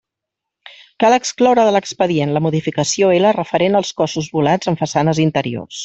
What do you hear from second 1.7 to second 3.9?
l'expedient la modificació 'I' referent